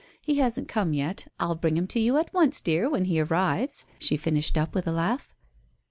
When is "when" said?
2.89-3.05